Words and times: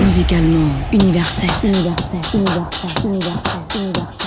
Musicalement. 0.00 0.70
Universel, 0.92 1.48
universel, 1.62 2.20
universel, 2.34 2.90
universel. 3.04 4.23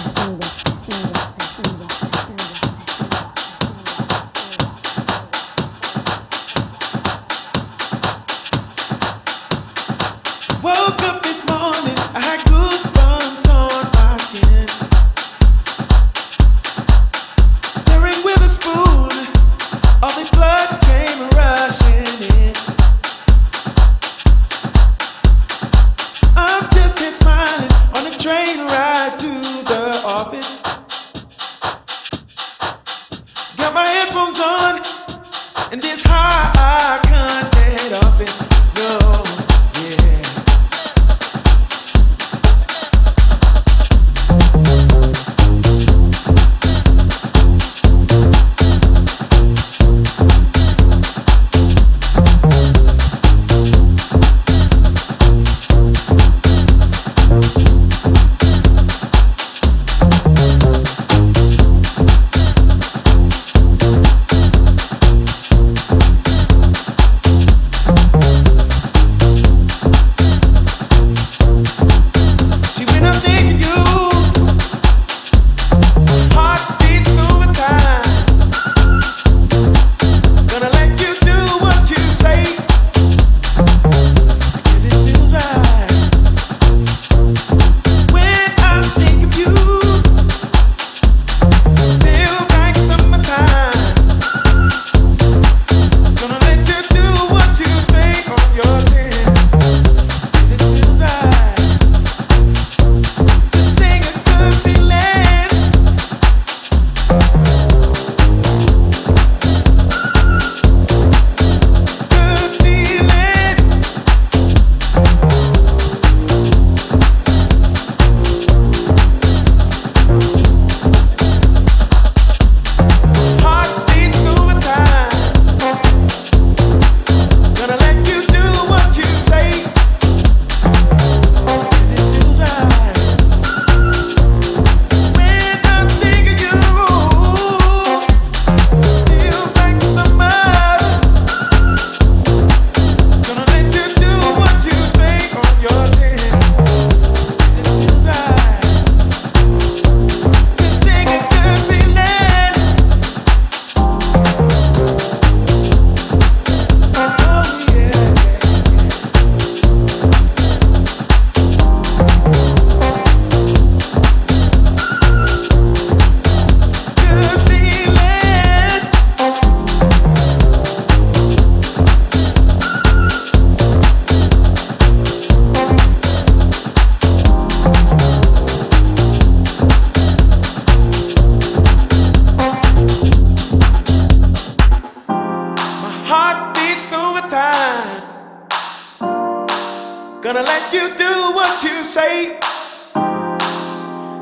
Gonna 190.27 190.43
let 190.43 190.73
you 190.73 190.93
do 190.97 191.31
what 191.33 191.63
you 191.63 191.85
say 191.85 192.33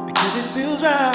because 0.06 0.36
it 0.38 0.46
feels 0.54 0.84
right. 0.84 1.15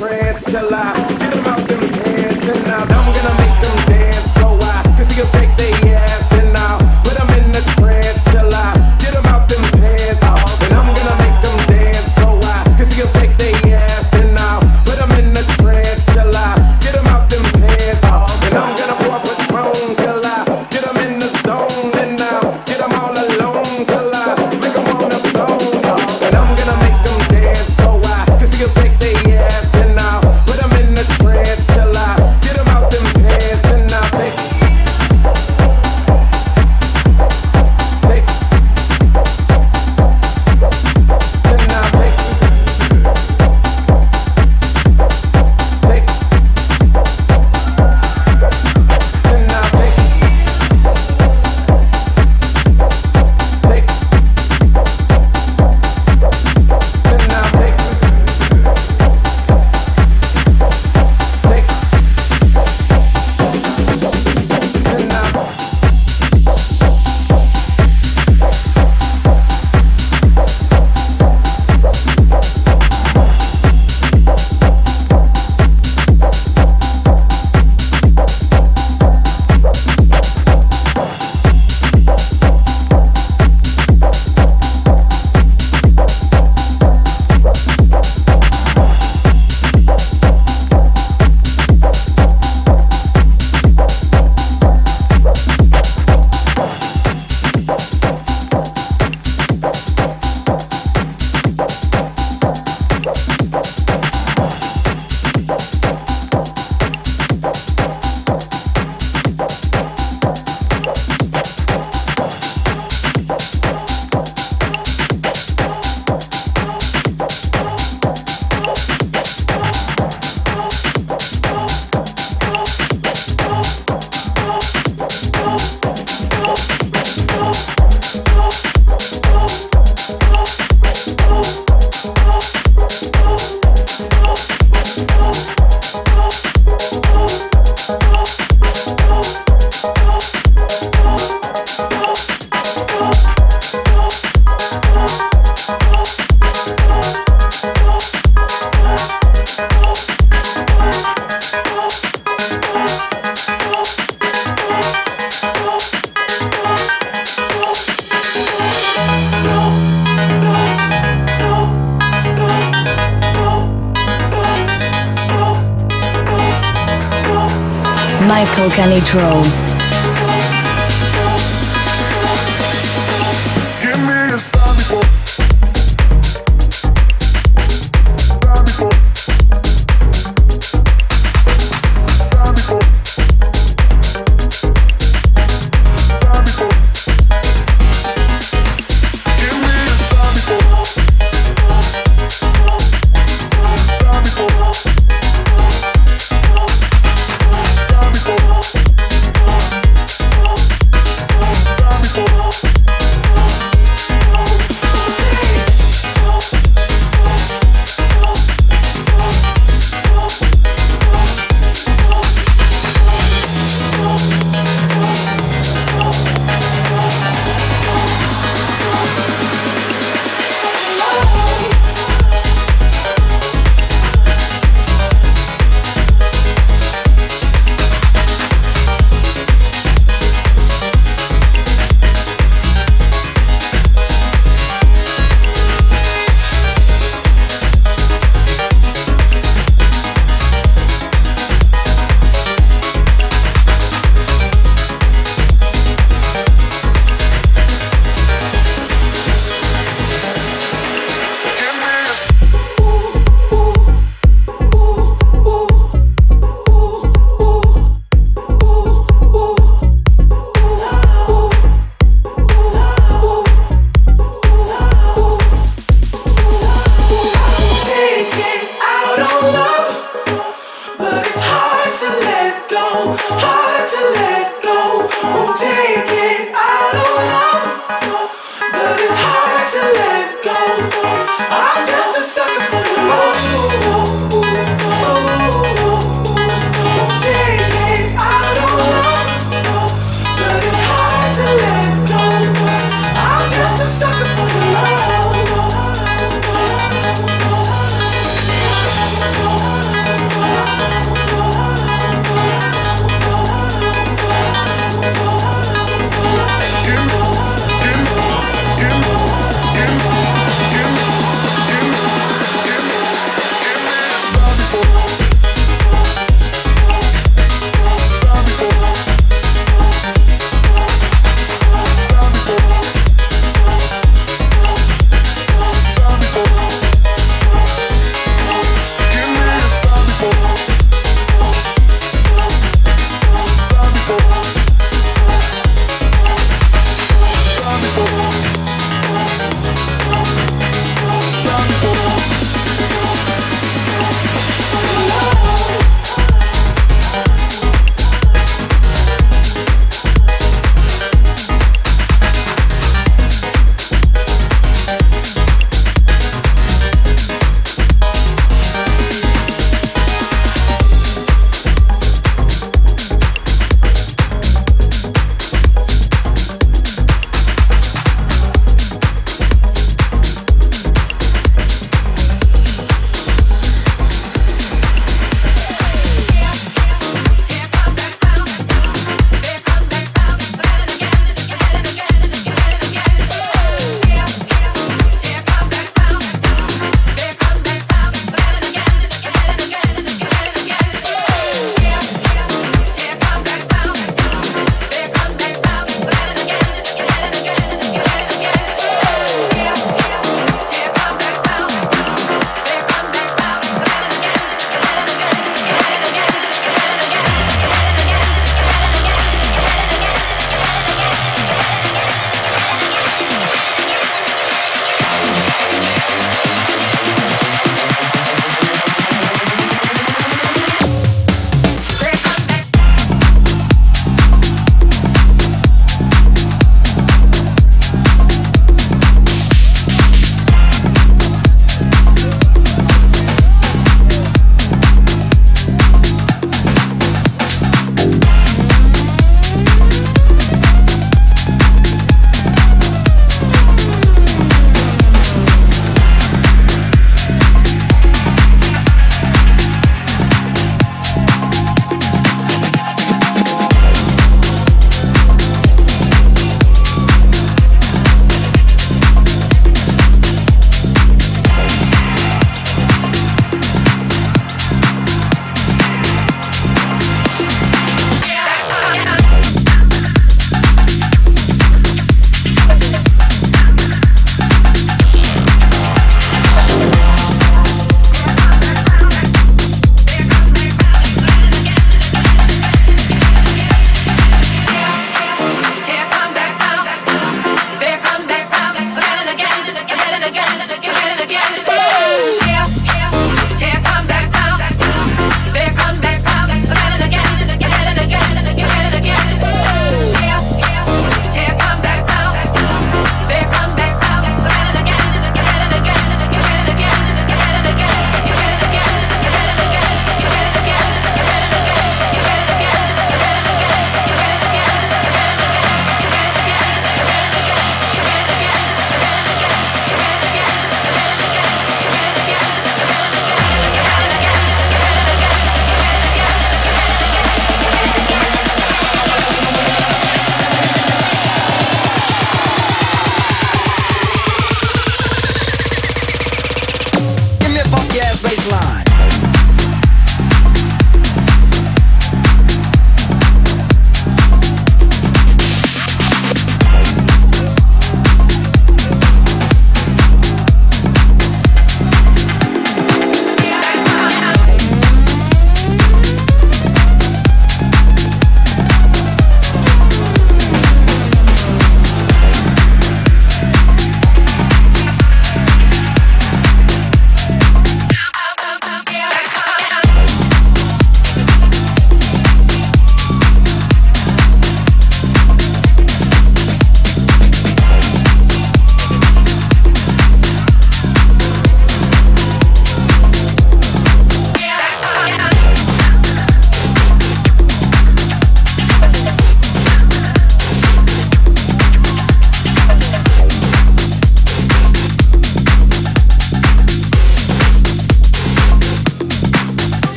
Michael 0.00 0.99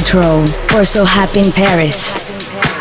Canitrot. 0.00 0.74
We're 0.74 0.84
so 0.84 1.04
happy 1.04 1.40
in 1.40 1.52
Paris. 1.52 2.14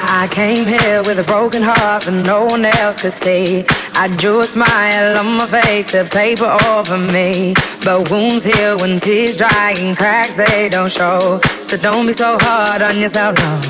I 0.04 0.28
came 0.32 0.66
here 0.66 1.02
with 1.04 1.20
a 1.20 1.24
broken 1.24 1.62
heart 1.62 2.04
that 2.04 2.26
no 2.26 2.46
one 2.46 2.66
else 2.66 3.02
could 3.02 3.14
see. 3.14 3.66
I 3.96 4.08
drew 4.18 4.40
a 4.40 4.44
smile 4.44 5.18
on 5.18 5.38
my 5.38 5.46
face 5.46 5.88
to 5.92 6.06
paper 6.06 6.50
over 6.68 6.98
me. 7.12 7.54
But 7.84 8.10
wounds 8.10 8.44
heal 8.44 8.78
when 8.80 9.00
tears 9.00 9.38
dry 9.38 9.76
and 9.78 9.98
cracks 9.98 10.34
they 10.34 10.70
don't 10.70 10.92
show. 10.92 11.40
So 11.64 11.78
don't 11.78 12.08
be 12.08 12.14
so 12.14 12.38
hard 12.42 12.82
on 12.82 12.98
yourself, 13.00 13.36
no. 13.38 13.62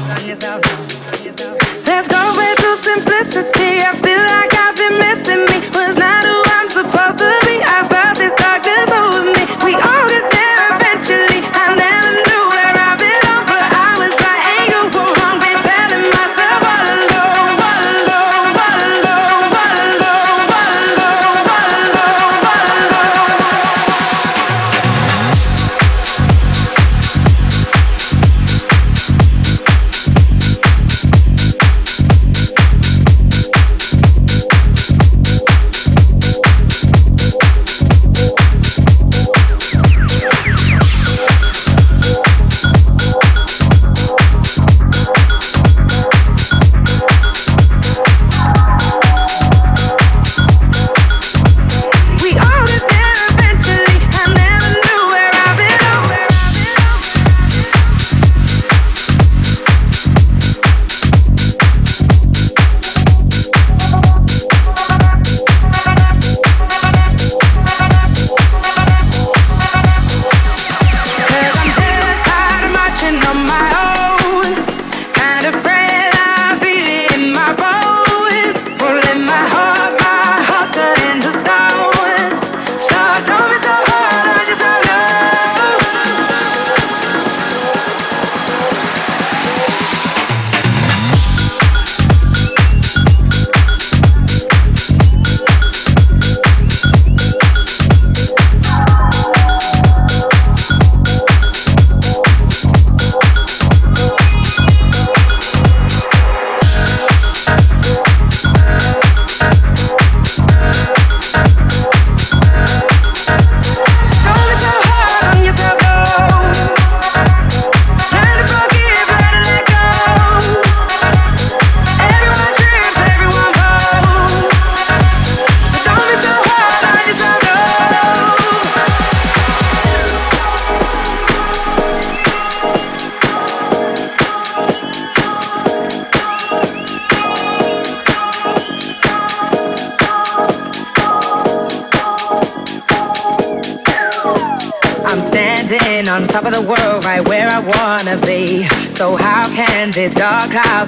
Let's 1.86 2.08
go 2.08 2.22
back 2.38 2.56
to 2.58 2.72
simplicity. 2.78 3.82
I 3.82 3.94
feel 3.98 4.24
like 4.30 4.54
I've 4.54 4.78
been 4.78 4.98
missing 5.00 5.44
me. 5.50 5.58
Was 5.74 5.98
not 5.98 6.39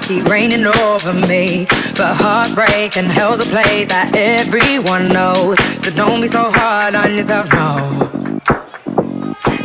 keep 0.02 0.24
raining 0.28 0.66
over 0.66 1.12
me. 1.26 1.66
But 1.96 2.16
heartbreak 2.20 2.96
and 2.96 3.06
hell's 3.06 3.46
a 3.46 3.50
place 3.50 3.88
that 3.88 4.12
everyone 4.14 5.08
knows. 5.08 5.58
So 5.82 5.90
don't 5.90 6.20
be 6.20 6.28
so 6.28 6.50
hard 6.50 6.94
on 6.94 7.14
yourself, 7.14 7.48
no. 7.52 8.10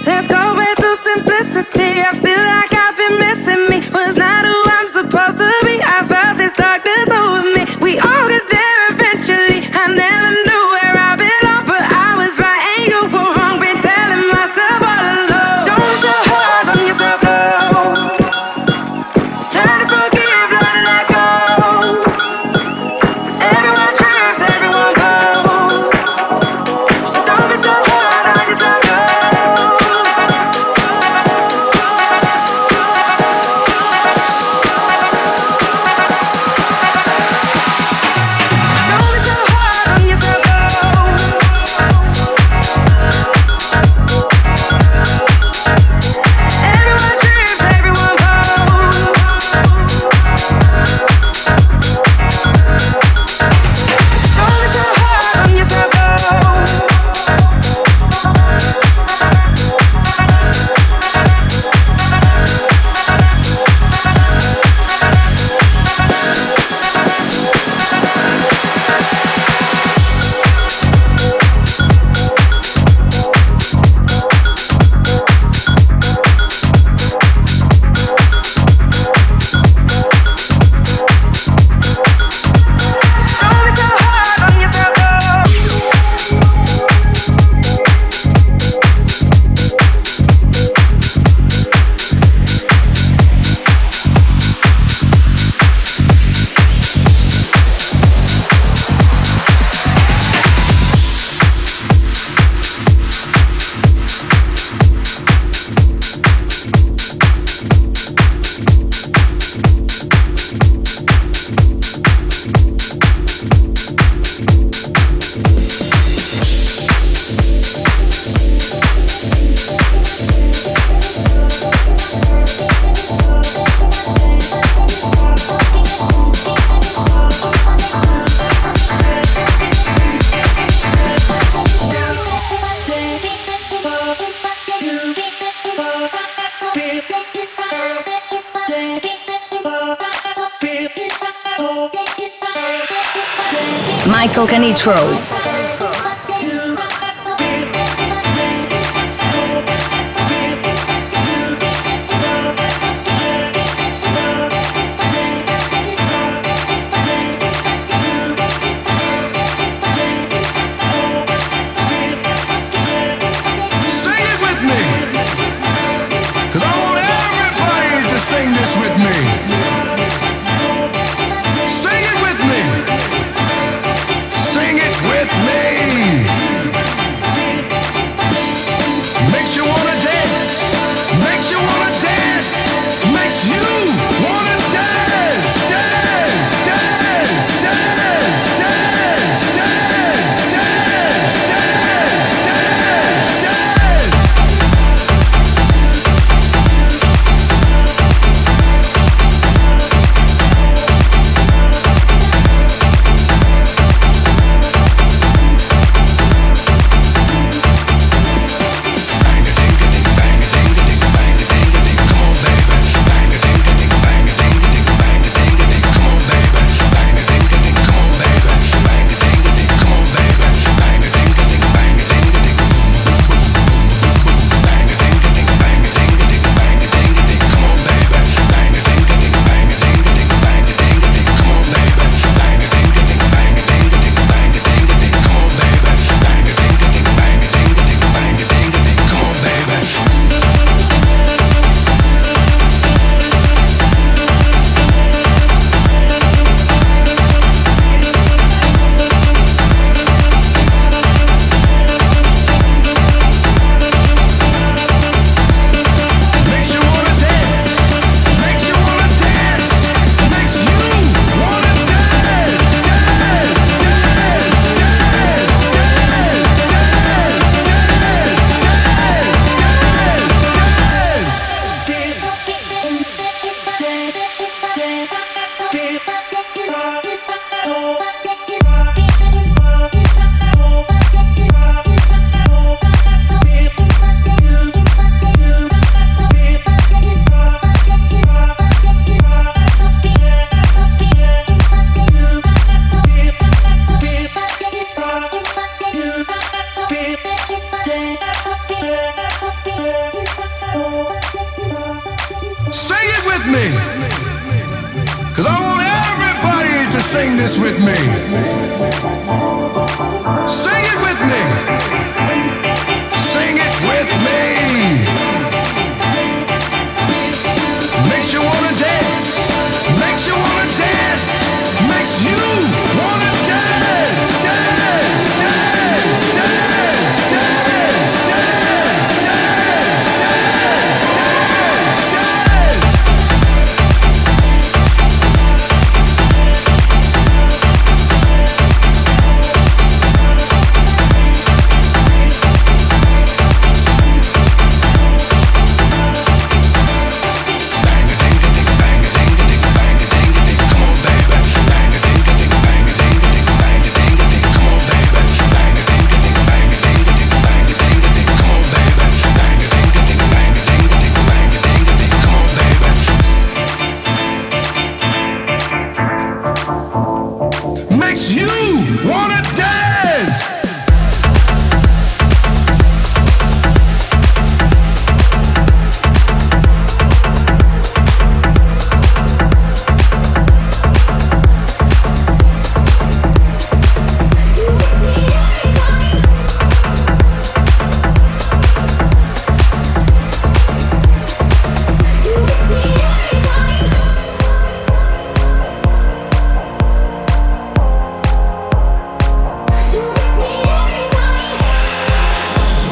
Let's 0.05 0.27
go 0.27 0.55
back 0.55 0.77
to 0.77 0.95
simplicity. 0.95 1.99
I 1.99 2.15
feel 2.15 2.39
like 2.39 2.71
I've 2.71 2.95
been 2.95 3.19
missing 3.19 3.63
me. 3.69 3.79
Was 3.91 4.15
not 4.15 4.45
who 4.45 4.59
I'm 4.65 4.87
supposed 4.87 5.37
to 5.37 5.51
be. 5.65 5.81
I 5.83 6.05
felt 6.07 6.37
this 6.37 6.53
darkness 6.53 7.09
over 7.09 7.43
me. 7.51 7.63
We 7.81 7.99
all 7.99 8.27
get 8.27 8.46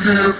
scared 0.00 0.39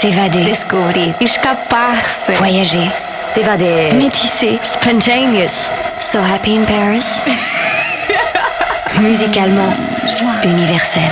S'évader. 0.00 0.44
Découvrir. 0.44 1.14
Escaparse. 1.22 2.30
Voyager. 2.36 2.86
S'évader. 2.94 3.92
Métisser. 3.94 4.58
Spontaneous. 4.62 5.70
So 5.98 6.18
happy 6.20 6.56
in 6.56 6.66
Paris. 6.66 7.22
Musicalement, 9.00 9.72
universel. 10.44 11.02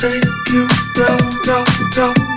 take 0.00 0.24
you 0.50 0.66
down, 0.94 1.18
down, 1.44 1.66
down. 1.90 2.29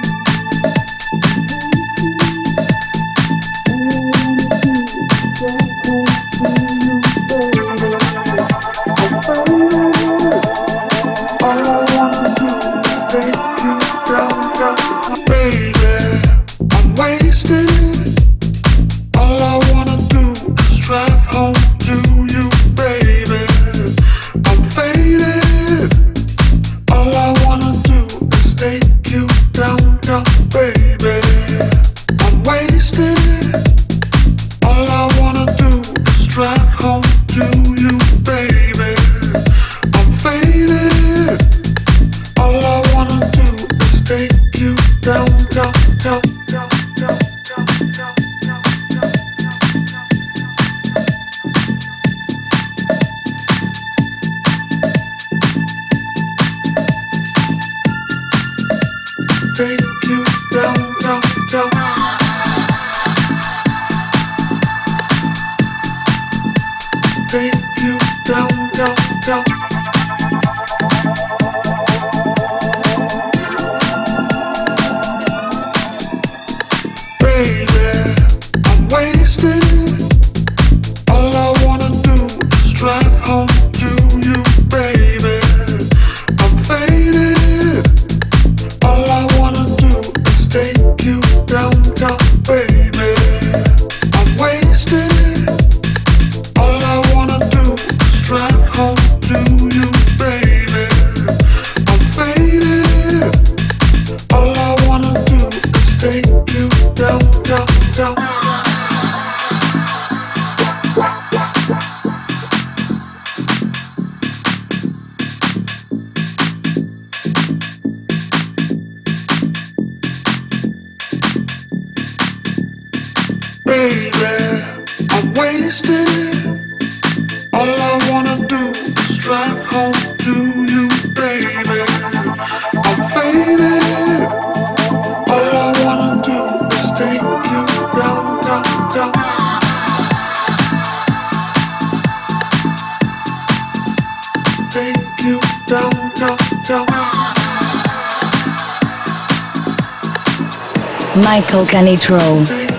Michael 151.33 151.65
Canitrot. 151.65 152.72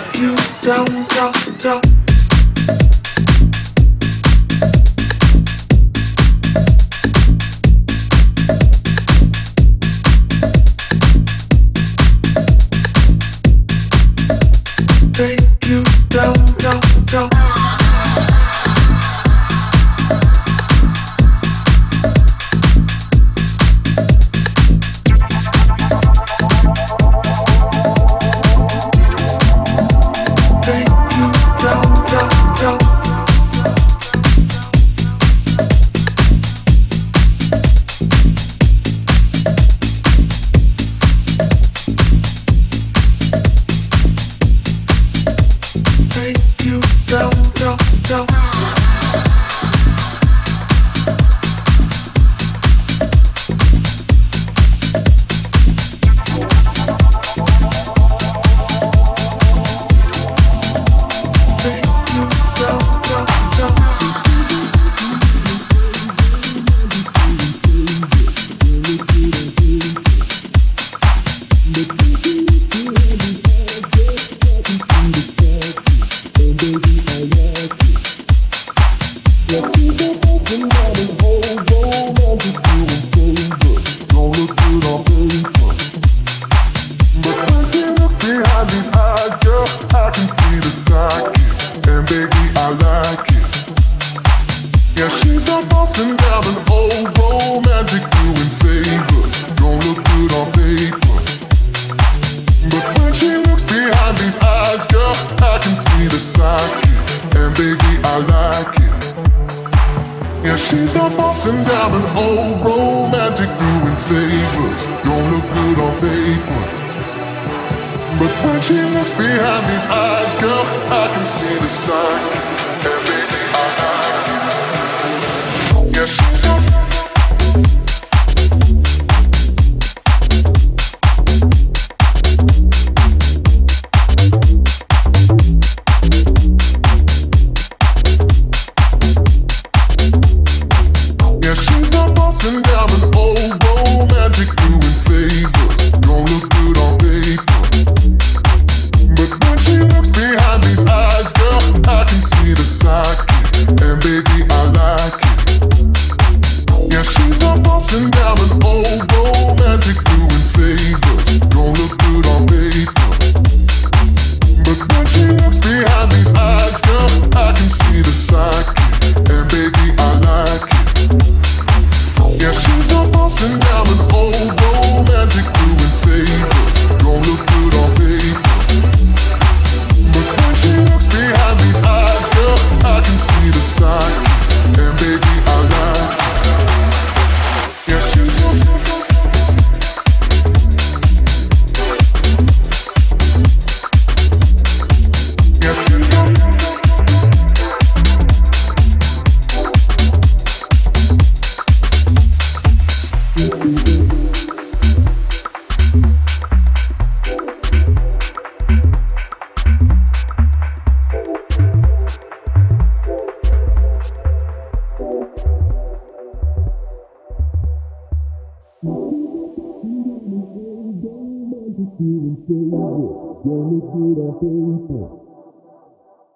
and 173.43 173.64
I'm 173.64 173.87
an 173.87 174.12
old 174.12 174.57
boy. 174.57 174.74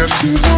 Yeah, 0.00 0.06
she's 0.06 0.49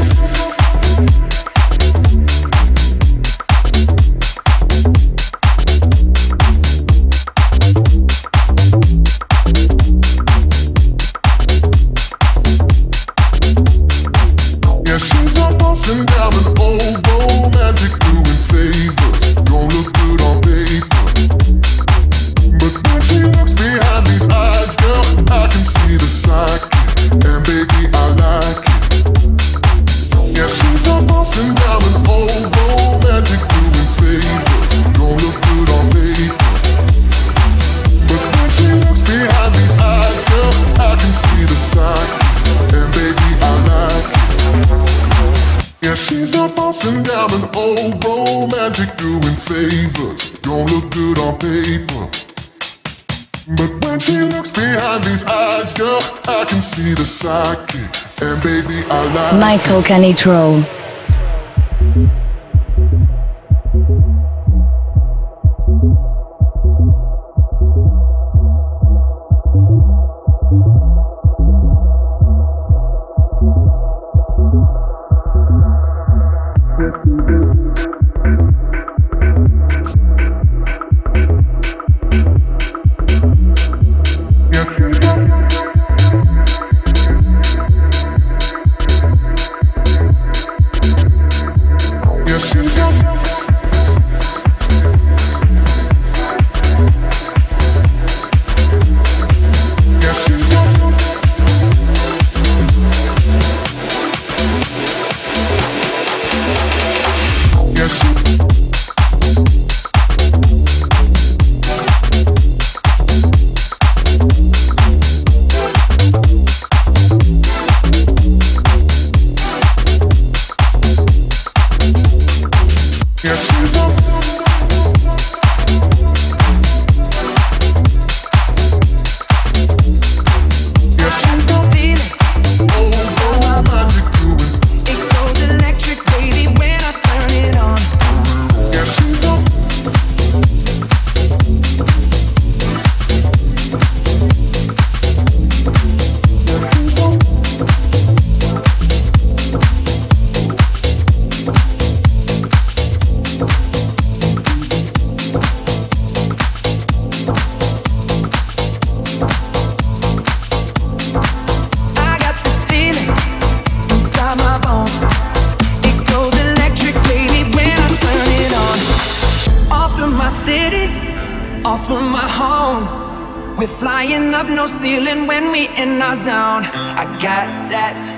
Michael 59.32 59.82
Canitrot. 59.82 60.81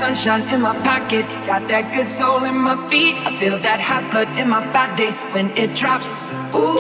sunshine 0.05 0.55
in 0.55 0.61
my 0.61 0.77
pocket. 0.81 1.25
Got 1.47 1.67
that 1.69 1.95
good 1.95 2.07
soul 2.07 2.45
in 2.45 2.57
my 2.57 2.77
feet. 2.91 3.15
I 3.25 3.31
feel 3.41 3.59
that 3.59 3.81
hot 3.81 4.05
blood 4.11 4.29
in 4.37 4.49
my 4.51 4.61
body 4.71 5.11
when 5.33 5.47
it 5.57 5.75
drops. 5.75 6.21
Ooh, 6.53 6.77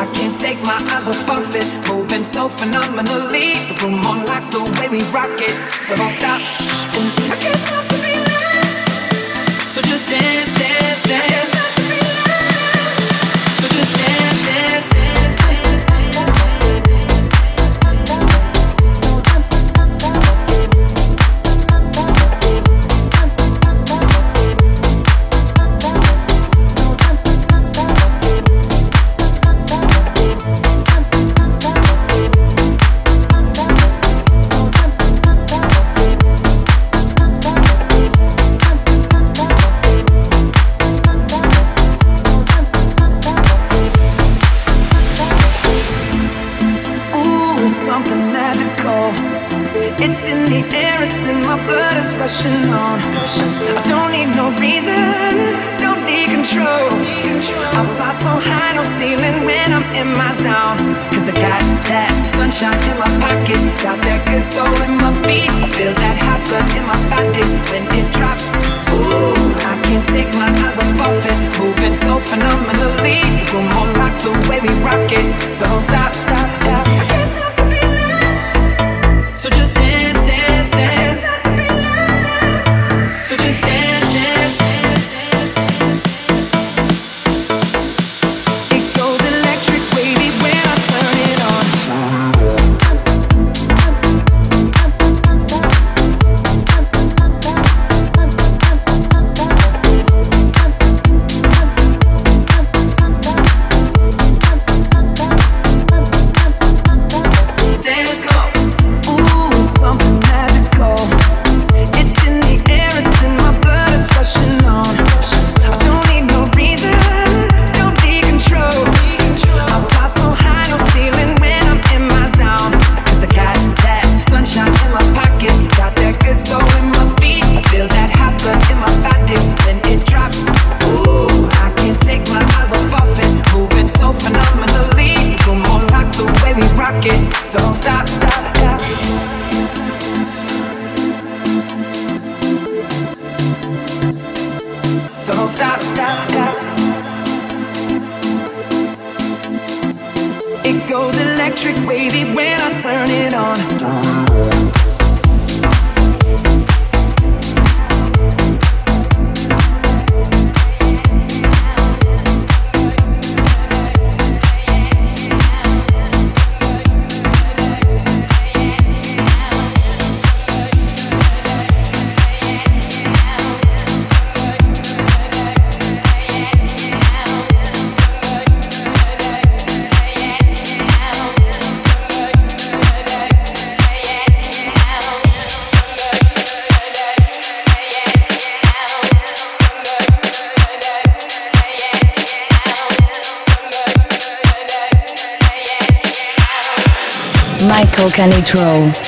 I 0.00 0.06
can't 0.14 0.36
take 0.44 0.60
my 0.62 0.78
eyes 0.94 1.08
off 1.08 1.28
of 1.28 1.54
it. 1.60 1.66
Moving 1.88 2.22
so 2.22 2.48
phenomenally. 2.48 3.58
The 3.68 3.74
room 3.82 4.06
on 4.06 4.24
lock, 4.24 4.44
the 4.54 4.62
way 4.78 4.88
we 4.88 5.02
rock 5.10 5.34
it. 5.48 5.54
So 5.82 5.96
don't 5.96 6.14
stop. 6.14 6.40
Ooh, 6.94 7.32
I 7.34 7.36
can't 7.42 7.58
stop 7.58 7.84
the 7.90 7.96
feeling. 8.02 8.30
So 9.72 9.82
just 9.82 10.06
dance, 10.06 10.54
dance, 10.54 11.02
dance. 11.02 11.59
no 58.80 58.86
ceiling 58.86 59.44
when 59.44 59.72
I'm 59.72 59.84
in 59.94 60.08
my 60.16 60.32
zone. 60.32 60.94
Cause 61.12 61.28
I 61.28 61.32
got 61.32 61.62
that 61.90 62.12
sunshine 62.24 62.80
in 62.88 62.96
my 62.96 63.10
pocket, 63.20 63.60
got 63.84 63.98
that 64.00 64.24
good 64.24 64.44
soul 64.44 64.72
in 64.86 64.96
my 64.96 65.12
feet. 65.24 65.52
Feel 65.76 65.92
that 65.92 66.16
hot 66.24 66.40
blood 66.48 66.68
in 66.72 66.84
my 66.88 66.96
body 67.12 67.44
when 67.68 67.84
it 67.92 68.06
drops. 68.16 68.56
Ooh, 68.96 69.36
I 69.68 69.76
can't 69.84 70.06
take 70.06 70.30
my 70.40 70.48
eyes 70.64 70.78
off 70.78 70.96
of 70.96 71.26
it, 71.28 71.38
moving 71.60 71.94
so 71.94 72.18
phenomenally. 72.30 73.20
One 73.52 73.68
more 73.74 73.90
rock 74.00 74.14
the 74.22 74.32
way 74.48 74.60
we 74.64 74.72
rock 74.80 75.10
it, 75.12 75.28
so 75.52 75.64
don't 75.64 75.82
stop, 75.82 76.14
stop, 76.14 76.48
stop. 76.62 76.99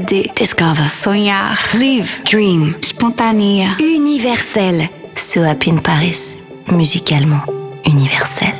discover, 0.00 0.86
sonhar, 0.86 1.58
live, 1.74 2.22
dream, 2.24 2.76
spontanea, 2.80 3.76
universel. 3.78 4.88
So 5.14 5.42
Happy 5.42 5.70
in 5.70 5.80
Paris, 5.80 6.36
musicalement 6.66 7.44
universel. 7.84 8.55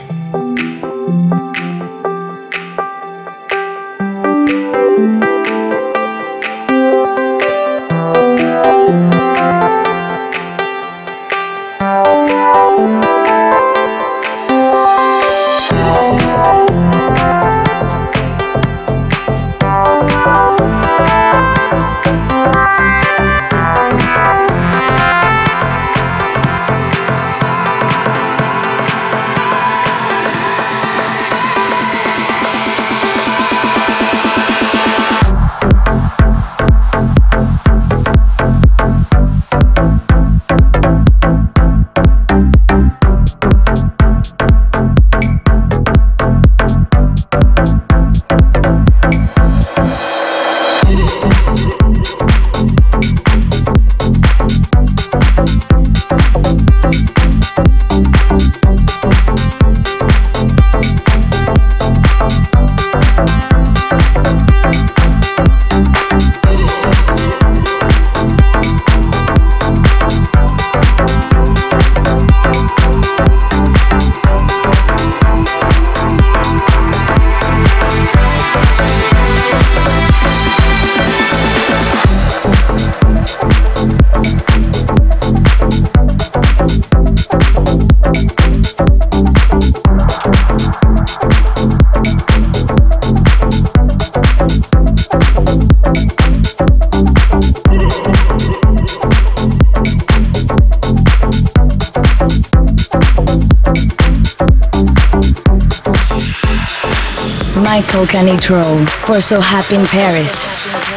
Control, 108.47 108.87
Corso 109.03 109.41
happy 109.41 109.75
in 109.75 109.85
Paris. 109.87 110.96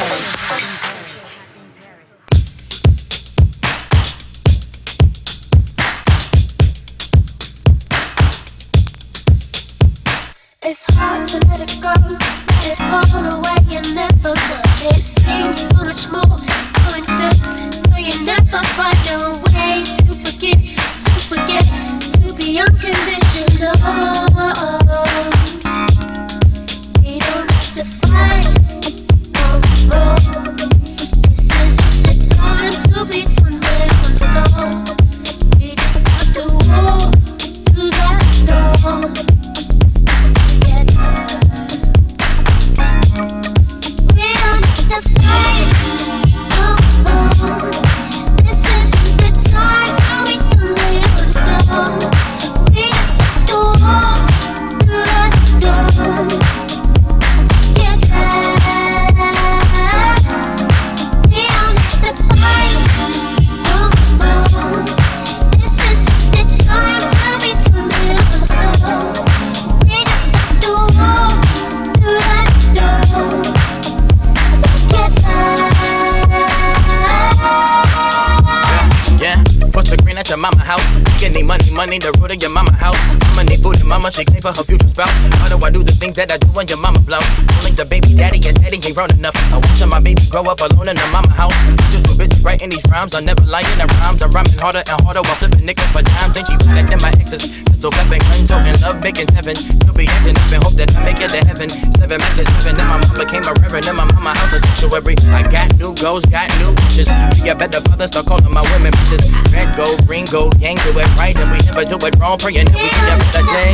Grown 89.00 89.16
enough. 89.16 89.36
I'm 89.56 89.62
watching 89.62 89.88
my 89.88 90.02
baby 90.02 90.20
grow 90.28 90.44
up 90.44 90.60
alone 90.60 90.90
in 90.90 90.98
the 91.00 91.08
mama 91.08 91.32
house. 91.32 91.56
Just 91.88 92.04
too 92.04 92.16
busy 92.20 92.36
writing 92.44 92.70
these 92.70 92.84
rhymes, 92.92 93.16
I'm 93.16 93.24
never 93.24 93.46
lying 93.48 93.78
the 93.80 93.88
rhymes. 94.04 94.22
I'm 94.22 94.32
rhyming 94.32 94.60
harder 94.60 94.84
and 94.84 95.00
harder 95.08 95.24
while 95.24 95.40
flipping 95.40 95.64
niggas 95.64 95.88
for 95.96 96.04
dimes. 96.04 96.36
Ain't 96.36 96.48
she 96.52 96.58
better 96.60 96.84
than 96.84 97.00
my 97.00 97.08
exes? 97.16 97.64
Pistol 97.64 97.92
flipping, 97.96 98.20
gun 98.28 98.44
talking, 98.44 98.76
love 98.84 99.00
making 99.00 99.32
heaven. 99.32 99.56
Still 99.56 99.96
be 99.96 100.04
acting 100.12 100.36
up 100.36 100.52
and 100.52 100.64
hope 100.68 100.76
that 100.76 100.92
I 100.92 101.00
make 101.08 101.22
it 101.24 101.32
to 101.32 101.40
heaven. 101.48 101.70
Seven 101.96 102.20
matches, 102.20 102.48
seven, 102.60 102.76
then 102.76 102.88
my 102.92 103.00
mom 103.00 103.16
became 103.16 103.48
a 103.48 103.54
reverend. 103.64 103.88
Then 103.88 103.96
my 103.96 104.04
mama 104.04 104.36
house 104.36 104.52
a 104.52 104.60
sanctuary. 104.60 105.16
I 105.32 105.48
got 105.48 105.72
new 105.80 105.96
goals, 105.96 106.28
got 106.28 106.52
new 106.60 106.76
wishes. 106.84 107.08
Be 107.40 107.48
a 107.48 107.56
better 107.56 107.80
father, 107.80 108.04
start 108.04 108.28
calling 108.28 108.52
my 108.52 108.68
women 108.76 108.92
bitches. 109.00 109.24
Red 109.56 109.80
gold, 109.80 110.04
green 110.08 110.28
gold, 110.28 110.60
gang 110.60 110.76
do 110.84 110.92
it 111.00 111.08
right, 111.16 111.40
and 111.40 111.48
we 111.48 111.64
never 111.64 111.88
do 111.88 111.96
it 112.04 112.20
wrong. 112.20 112.36
Praying 112.36 112.68
that 112.68 112.76
we 112.76 112.92
see 112.92 113.08
better 113.16 113.48
day. 113.48 113.72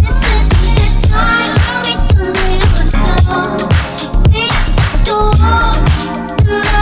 This 0.00 0.16
is 0.16 0.48
the 0.48 1.08
time, 1.12 1.49
fall. 3.30 3.56
It's 4.32 4.70
the 5.06 5.18
wall. 5.40 6.79